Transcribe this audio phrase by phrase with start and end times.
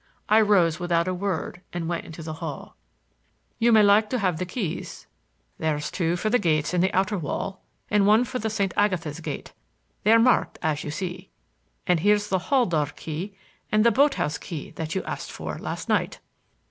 [0.29, 2.75] I rose without a word and went into the hall.
[3.59, 5.57] "You may like to have the keys," said Bates, following me.
[5.67, 8.73] "There's two for the gates in the outer wall and one for the St.
[8.75, 9.53] Agatha's gate;
[10.03, 11.29] they're marked, as you see.
[11.85, 13.35] And here's the hall door key
[13.71, 16.19] and the boat house key that you asked for last night."